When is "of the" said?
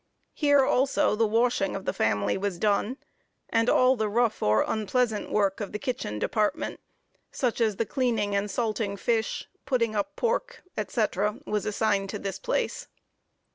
1.75-1.93, 5.59-5.77